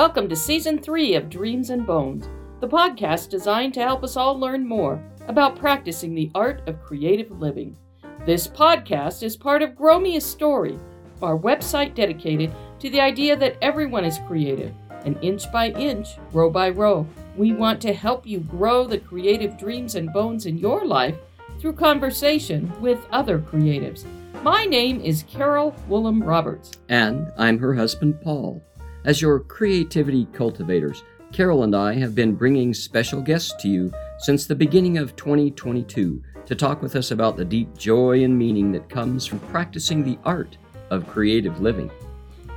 [0.00, 2.26] Welcome to Season 3 of Dreams and Bones,
[2.60, 4.98] the podcast designed to help us all learn more
[5.28, 7.76] about practicing the art of creative living.
[8.24, 10.78] This podcast is part of Grow Me a Story,
[11.20, 14.72] our website dedicated to the idea that everyone is creative,
[15.04, 19.58] and inch by inch, row by row, we want to help you grow the creative
[19.58, 21.16] dreams and bones in your life
[21.58, 24.06] through conversation with other creatives.
[24.42, 26.70] My name is Carol Woolham Roberts.
[26.88, 28.62] And I'm her husband, Paul.
[29.04, 34.46] As your creativity cultivators, Carol and I have been bringing special guests to you since
[34.46, 38.90] the beginning of 2022 to talk with us about the deep joy and meaning that
[38.90, 40.58] comes from practicing the art
[40.90, 41.90] of creative living.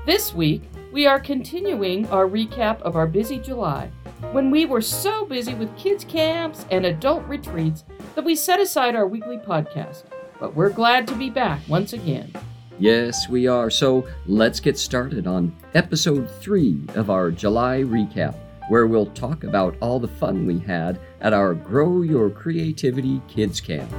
[0.05, 3.89] This week, we are continuing our recap of our busy July
[4.33, 8.95] when we were so busy with kids' camps and adult retreats that we set aside
[8.95, 10.03] our weekly podcast.
[10.41, 12.33] But we're glad to be back once again.
[12.83, 13.69] Yes, we are.
[13.69, 18.35] So let's get started on episode three of our July recap,
[18.67, 23.61] where we'll talk about all the fun we had at our Grow Your Creativity Kids
[23.61, 23.89] Camp.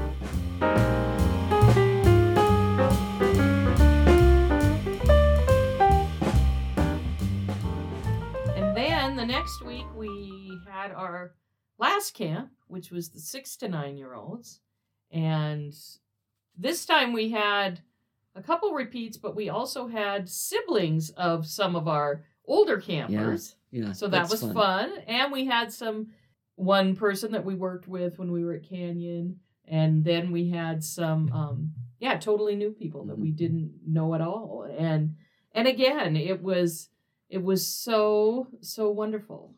[8.55, 11.33] And then the next week, we had our
[11.79, 14.61] last camp, which was the six to nine year olds.
[15.11, 15.75] And
[16.59, 17.81] this time we had
[18.35, 23.57] a couple repeats, but we also had siblings of some of our older campers.
[23.71, 24.93] Yeah, yeah so that was fun.
[25.07, 26.09] And we had some
[26.57, 29.41] one person that we worked with when we were at Canyon.
[29.67, 33.37] And then we had some um yeah, totally new people that we Mhm.
[33.37, 34.67] didn't know at all.
[34.77, 35.17] And
[35.53, 36.91] and again, it was
[37.31, 39.55] it was so so wonderful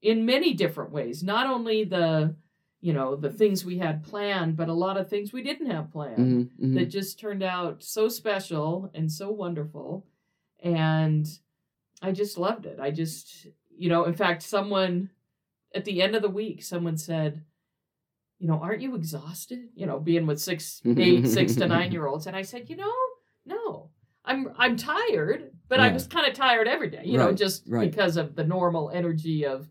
[0.00, 1.22] in many different ways.
[1.22, 2.34] Not only the
[2.80, 5.90] you know, the things we had planned, but a lot of things we didn't have
[5.92, 6.74] planned Mhm, mhm.
[6.74, 10.06] that just turned out so special and so wonderful.
[10.60, 11.26] And
[12.00, 12.78] I just loved it.
[12.80, 15.10] I just, you know, in fact, someone
[15.74, 17.44] at the end of the week, someone said,
[18.38, 19.68] you know, aren't you exhausted?
[19.74, 22.26] You know, being with six, eight, six to nine year olds.
[22.26, 22.92] And I said, you know,
[23.44, 23.90] no,
[24.24, 27.90] I'm I'm tired, but I was kind of tired every day, you know, just right.
[27.90, 29.68] because of the normal energy of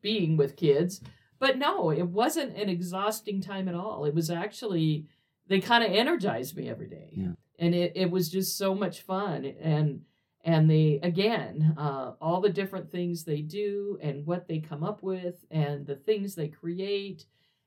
[0.00, 1.00] being with kids.
[1.42, 4.04] But no, it wasn't an exhausting time at all.
[4.04, 5.08] It was actually
[5.48, 7.10] they kind of energized me every day.
[7.16, 7.32] Yeah.
[7.58, 9.44] And it, it was just so much fun.
[9.60, 10.02] And
[10.44, 15.02] and they again, uh, all the different things they do and what they come up
[15.02, 17.26] with and the things they create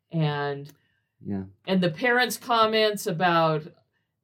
[0.09, 0.71] and
[1.19, 1.43] yeah.
[1.67, 3.63] and the parents' comments about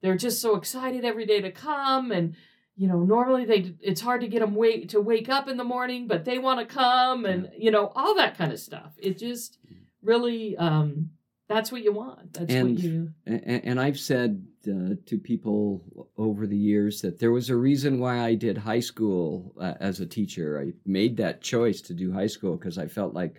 [0.00, 2.36] they're just so excited every day to come and
[2.76, 5.64] you know normally they it's hard to get them wake to wake up in the
[5.64, 8.92] morning but they want to come and you know all that kind of stuff.
[8.98, 9.58] It just
[10.02, 11.10] really um
[11.48, 12.32] that's what you want.
[12.32, 15.84] That's And- what you And, and I've said uh, to people
[16.16, 20.00] over the years that there was a reason why I did high school uh, as
[20.00, 20.58] a teacher.
[20.64, 23.34] I made that choice to do high school because I felt like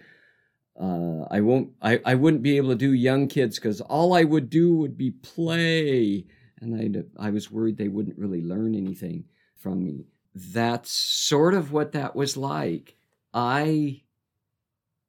[0.79, 4.23] uh, I won't, I, I wouldn't be able to do young kids because all I
[4.25, 6.25] would do would be play,
[6.63, 9.25] and I I was worried they wouldn't really learn anything
[9.55, 10.05] from me.
[10.35, 12.95] That's sort of what that was like.
[13.33, 14.01] I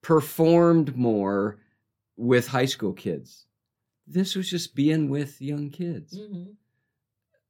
[0.03, 1.59] performed more
[2.17, 3.47] with high school kids.
[4.07, 6.19] This was just being with young kids.
[6.19, 6.57] Mhm.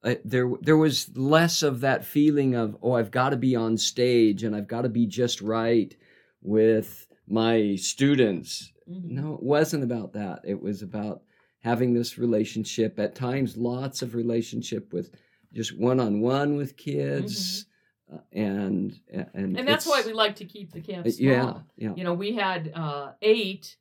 [0.02, 3.76] Uh, there, there was less of that feeling of, oh, I've got to be on
[3.78, 5.96] stage and I've got to be just right
[6.42, 8.70] with my students.
[8.88, 9.04] Mhm.
[9.10, 10.42] No, it wasn't about that.
[10.44, 11.22] It was about
[11.64, 12.98] having this relationship.
[12.98, 15.14] At times, lots of relationship with
[15.52, 17.64] just one on one with kids,
[18.12, 19.56] uh, and and Mm-hmm.
[19.56, 21.94] and that's why we like to keep the camp uh, small yeah, yeah.
[21.96, 23.76] you know we had uh eight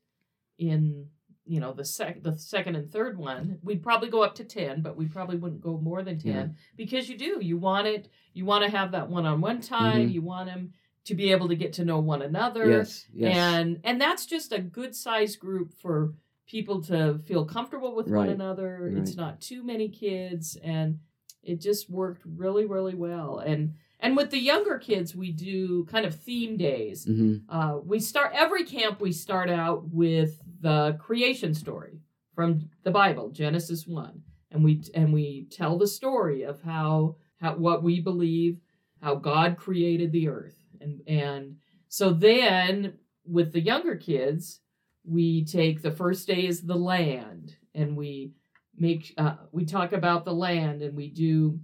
[0.57, 1.07] in
[1.45, 4.81] you know the sec the second and third one we'd probably go up to 10
[4.81, 6.47] but we probably wouldn't go more than 10 Yeah.
[6.77, 10.13] because you do you want it you want to have that one-on-one time Mhm.
[10.13, 10.71] you want them
[11.05, 13.35] to be able to get to know one another Yes, yes.
[13.35, 16.13] and and that's just a good size group for
[16.47, 18.91] people to feel comfortable with one Right, another.
[18.97, 20.99] It's not too many kids and
[21.41, 23.39] it just worked really really well.
[23.39, 27.05] And and with the younger kids we do kind of theme days.
[27.05, 27.43] Mhm.
[27.49, 31.99] uh, we start every camp we start out with the creation story
[32.35, 34.21] from the bible genesis 1
[34.51, 38.59] and we and we tell the story of how how what we believe
[39.01, 40.57] how god created the earth.
[40.81, 41.57] And and
[41.87, 44.59] so then with the younger kids
[45.05, 48.31] we take the first day is the land and we
[48.77, 51.59] make uh, we talk about the land and we do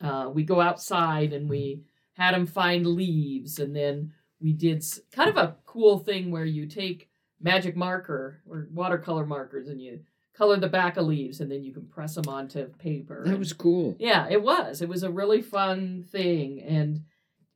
[0.00, 1.80] uh, we go outside and we
[2.14, 6.66] had them find leaves and then we did kind of a cool thing where you
[6.66, 7.08] take
[7.40, 10.00] magic marker or watercolor markers and you
[10.36, 13.22] color the back of leaves and then you can press them onto paper.
[13.24, 13.96] That And- was cool.
[13.98, 14.82] yeah, it was.
[14.82, 16.60] It was a really fun thing.
[16.62, 17.04] And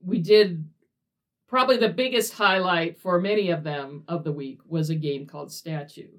[0.01, 0.65] we did
[1.49, 5.51] probably the biggest highlight for many of them of the week was a game called
[5.51, 6.11] Statue.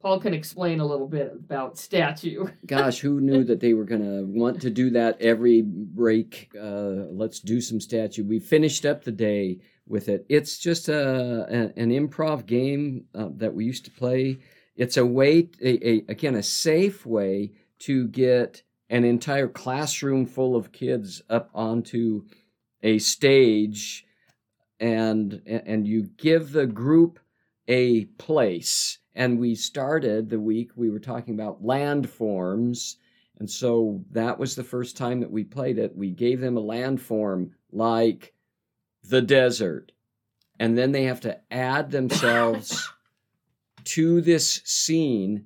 [0.00, 2.48] Paul can explain a little bit about Statue.
[2.66, 6.50] Gosh, who knew that they were going to want to do that every break?
[6.60, 8.24] Uh, let's do some statue.
[8.24, 10.26] We finished up the day with it.
[10.28, 14.38] It's just a, a an improv game uh, that we used to play.
[14.74, 20.56] It's a way, a, a, again, a safe way to get an entire classroom full
[20.56, 22.24] of kids up onto
[22.82, 24.04] a stage,
[24.82, 27.20] and and you give the group
[27.68, 32.96] a place and we started the week we were talking about landforms.
[33.38, 35.96] And so that was the first time that we played it.
[35.96, 38.34] We gave them a landform like
[39.04, 39.92] the desert.
[40.58, 42.90] And then they have to add themselves
[43.84, 45.44] to this scene.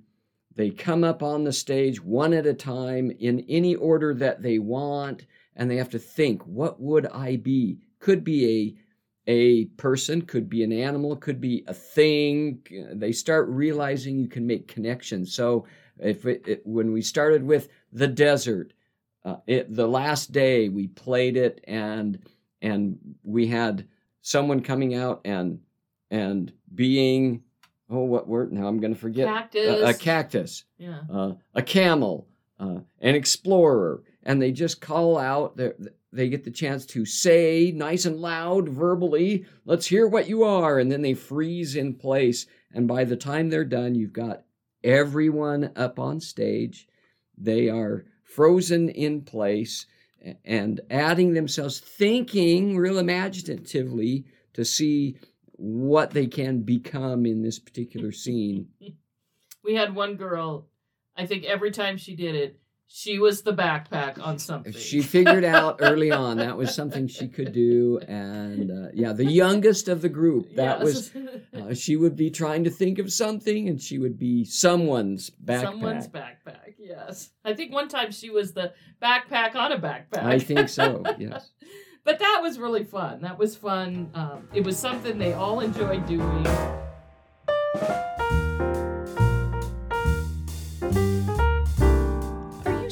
[0.55, 4.59] They come up on the stage one at a time in any order that they
[4.59, 5.27] want.
[5.55, 7.79] And they have to think, what would I be?
[7.99, 8.86] Could be a
[9.27, 12.61] a person, could be an animal, could be a thing.
[12.93, 15.35] They start realizing you can make connections.
[15.35, 15.67] So
[15.99, 18.73] if it, it, when we started with the desert,
[19.25, 22.19] uh, it, the last day we played it and
[22.63, 23.87] and we had
[24.23, 25.61] someone coming out and
[26.11, 27.43] and being
[27.91, 29.81] oh what word now I'm going to forget Cactus.
[29.81, 31.01] a, a cactus yeah.
[31.13, 32.29] uh, a camel
[32.61, 35.75] uh, an explorer and they just call out their
[36.17, 40.79] they get the chance to say nice and loud verbally, let's hear what you are.
[40.79, 42.47] And then they freeze in place.
[42.73, 44.45] And by the time they're done, you've got
[44.83, 46.89] everyone up on stage.
[47.37, 49.87] They are frozen in place
[50.45, 54.25] and adding themselves, thinking real imaginatively
[54.55, 55.17] to see
[55.53, 58.69] what they can become in this particular scene.
[59.65, 60.67] we had one girl,
[61.17, 64.73] I think every time she did it, she was the backpack on something.
[64.73, 69.25] She figured out early on that was something she could do, and uh, yeah, the
[69.25, 70.55] youngest of the group.
[70.55, 70.85] That Yes.
[70.85, 71.13] was
[71.71, 75.63] uh, she would be trying to think of something, and she would be someone's backpack.
[75.63, 76.75] someone's backpack.
[76.79, 78.73] Yes, I think one time she was the
[79.03, 80.23] backpack on a backpack.
[80.25, 81.03] I think so.
[81.19, 81.51] Yes.
[82.05, 83.21] but that was really fun.
[83.23, 84.11] That was fun.
[84.15, 86.47] Um, it was something they all enjoyed doing.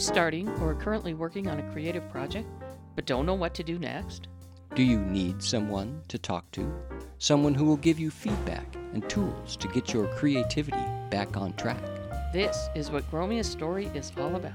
[0.04, 2.46] Starting or currently working on a creative project
[2.94, 4.28] but don't know what to do next?
[4.74, 6.72] Do you need someone to talk to?
[7.18, 11.82] Someone who will give you feedback and tools to get your creativity back on track.
[12.32, 14.52] This is what Grow Me a Story is all about.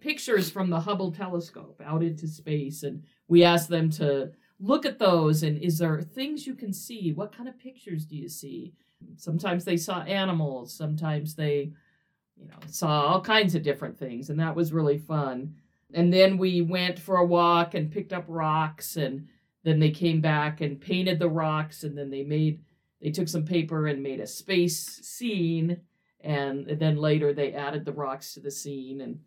[0.00, 5.00] pictures from the Hubble telescope out into space, and we asked them to look at
[5.00, 5.42] those.
[5.42, 7.12] And is there things you can see?
[7.12, 8.74] What kind of pictures do you see?
[9.16, 10.72] Sometimes they saw animals.
[10.72, 11.72] Sometimes they,
[12.36, 15.54] you know, saw all kinds of different things, and that was really fun.
[15.94, 19.28] And then we went for a walk and picked up rocks, and
[19.64, 22.60] then they came back and painted the rocks, and then they made
[23.00, 25.80] they took some paper and made a space scene
[26.20, 29.20] and then later they added the rocks to the scene and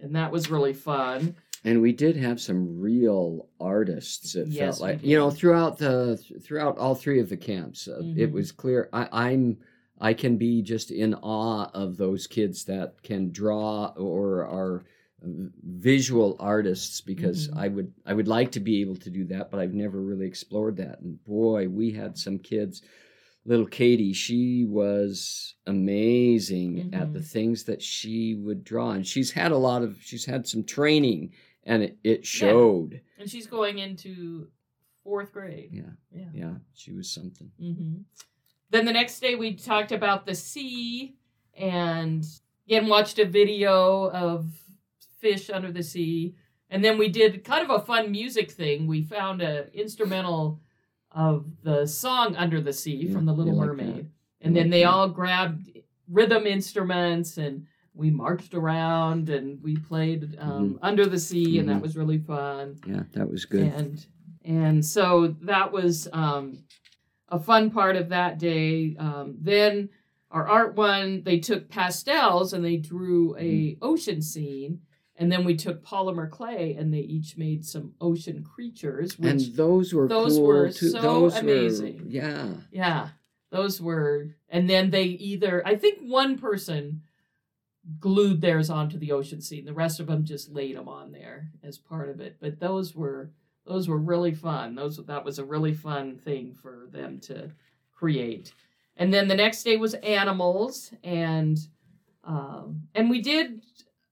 [0.00, 4.34] and that was really fun And we did have some real artists.
[4.36, 8.00] It Yes, felt like you know throughout the throughout all three of the camps, uh,
[8.16, 8.32] it Mhm.
[8.32, 8.88] was clear.
[8.92, 9.58] I, I'm
[10.00, 14.84] I can be just in awe of those kids that can draw or are
[15.20, 17.56] visual artists because Mhm.
[17.56, 20.26] I would I would like to be able to do that, but I've never really
[20.26, 21.00] explored that.
[21.00, 22.82] And boy, we had some kids.
[23.44, 27.24] Little Katie, she was amazing at the Mhm.
[27.24, 31.32] things that she would draw, and she's had a lot of she's had some training
[31.68, 33.00] and it, it showed.
[33.18, 34.48] and she's going into
[35.04, 35.70] fourth grade.
[35.72, 35.82] Yeah.
[36.12, 37.50] yeah, yeah, she was something.
[37.60, 37.98] hmm
[38.70, 41.14] then the next day we talked about the sea
[41.54, 42.22] and
[42.66, 44.44] again watched a video of
[45.20, 46.34] fish under the sea.
[46.68, 48.86] And then we did kind of a fun music thing.
[48.86, 50.60] We found a instrumental
[51.12, 54.10] of the song under the sea Yeah, from the little you like mermaid.
[54.42, 55.70] and then they all grabbed
[56.10, 57.66] rhythm instruments and
[57.98, 61.82] we marched around and we played um, under the sea and that Mhm.
[61.82, 63.60] was really fun Yeah, that was good.
[63.62, 64.06] and
[64.44, 66.58] and so that was um,
[67.28, 68.96] a fun part of that day.
[68.98, 69.90] Um, then
[70.30, 73.40] our art one, they took pastels and they drew a
[73.74, 73.84] Mm-hmm.
[73.84, 74.80] ocean scene,
[75.20, 79.56] And then we took polymer clay and they each made some ocean creatures, which and
[79.56, 80.90] those were those cool were too.
[80.90, 81.96] so those amazing.
[82.04, 82.48] Were, yeah.
[82.70, 83.08] yeah,
[83.50, 84.28] those were.
[84.48, 87.02] And then they either, I think one person
[88.00, 89.64] glued theirs onto the ocean scene.
[89.64, 92.36] The rest of them just laid them on there as part of it.
[92.40, 93.30] But those were
[93.66, 94.74] those were really fun.
[94.74, 97.50] Those that was a really fun thing for them to
[97.92, 98.52] create.
[98.96, 101.58] And then the next day was animals, and
[102.24, 103.62] um, and we did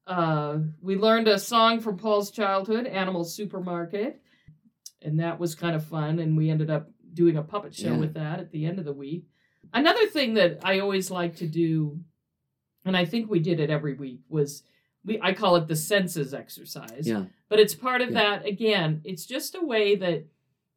[0.06, 4.20] uh, we learned a song from Paul's childhood, Animal Supermarket,
[5.02, 6.18] and that was kind of fun.
[6.20, 7.98] And we ended up doing a puppet show Yeah.
[7.98, 9.24] with that at the end of the week.
[9.72, 11.98] Another thing that I always like to do,
[12.86, 14.62] and I think we did it every week, was
[15.04, 17.02] we I call it the senses exercise.
[17.06, 17.24] Yeah.
[17.50, 18.20] But it's part of Yeah.
[18.38, 20.24] that again, it's just a way that,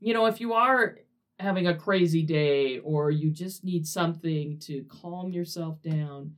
[0.01, 0.97] you know, if you are
[1.39, 6.33] having a crazy day or you just need something to calm yourself down,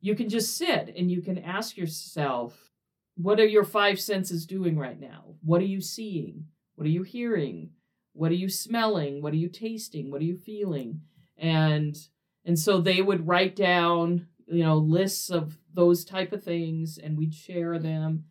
[0.00, 2.70] you can just sit and you can ask yourself,
[3.16, 5.24] what are your five senses doing right now?
[5.42, 6.46] What are you seeing?
[6.74, 7.70] What are you hearing?
[8.12, 9.22] What are you smelling?
[9.22, 10.10] What are you tasting?
[10.10, 11.00] What are you feeling?
[11.38, 11.96] And
[12.44, 17.16] and so they would write down, you know, lists of those type of things and
[17.18, 18.24] we'd share them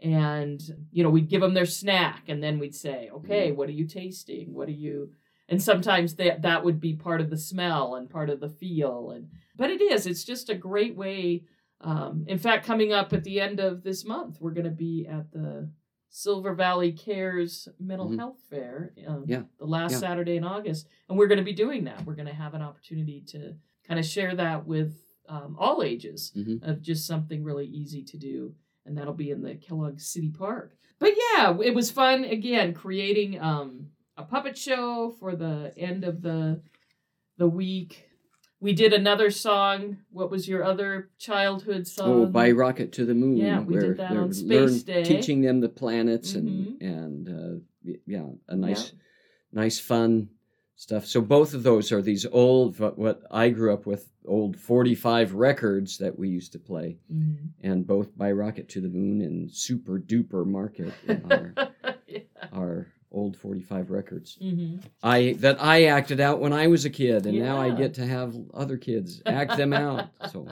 [0.00, 0.60] and
[0.90, 3.86] you know we'd give them their snack and then we'd say okay what are you
[3.86, 5.10] tasting what are you
[5.48, 9.12] and sometimes that that would be part of the smell and part of the feel
[9.14, 11.44] and but it is it's just a great way
[11.82, 15.06] um, in fact coming up at the end of this month we're going to be
[15.08, 15.70] at the
[16.10, 18.18] silver valley cares mental Mhm.
[18.18, 19.42] health fair um, Yeah.
[19.60, 19.98] the last Yeah.
[19.98, 22.62] saturday in august and we're going to be doing that we're going to have an
[22.62, 23.54] opportunity to
[23.86, 24.96] kind of share that with
[25.28, 26.62] um, all ages Mhm.
[26.62, 30.76] of just something really easy to do and that'll be in the kellogg city park
[30.98, 33.86] but yeah it was fun again creating um,
[34.16, 36.60] a puppet show for the end of the
[37.38, 38.08] the week
[38.60, 43.14] we did another song what was your other childhood song Oh, by rocket to the
[43.14, 43.36] moon.
[43.38, 45.02] Yeah, we did that on Space Day.
[45.04, 46.80] teaching them the planets Mhm.
[46.80, 48.92] and and uh, yeah, a nice,
[49.52, 50.28] nice fun
[50.82, 51.06] stuff.
[51.06, 55.34] So both of those are these old what, I grew up with old forty five
[55.34, 57.36] records that we used to play, Mhm.
[57.60, 60.92] and both by rocket to the moon and super duper market
[61.30, 61.54] are
[62.08, 62.18] yeah.
[62.52, 64.36] are old forty five records.
[64.40, 67.94] hmm I that I acted out when I was a kid, and now I get
[67.94, 70.08] to have other kids act them out.
[70.30, 70.48] So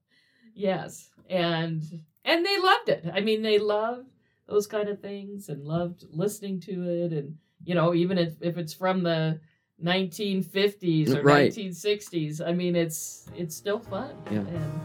[0.54, 1.82] yes and
[2.24, 4.06] and they loved it i mean they loved
[4.48, 8.56] those kind of things and loved listening to it and you know even if, if
[8.58, 9.40] it's from the
[9.82, 11.50] 1950s or Right.
[11.52, 14.40] 1960s i mean it's it's still fun Yeah.
[14.40, 14.80] and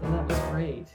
[0.00, 0.86] so that was great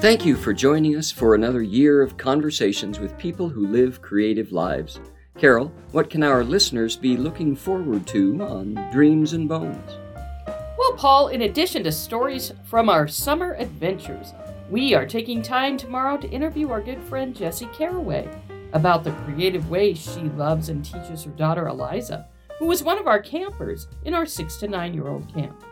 [0.00, 4.52] Thank you for joining us for another year of conversations with people who live creative
[4.52, 5.00] lives.
[5.36, 9.98] Carol, what can our listeners be looking forward to on Dreams and Bones?
[10.98, 14.34] Paul, in addition to stories from our summer adventures,
[14.68, 18.28] we are taking time tomorrow to interview our good friend Jessie Caraway
[18.72, 22.26] about the creative ways she loves and teaches her daughter Eliza,
[22.58, 25.62] who was one of our campers in our six to nine year old camp.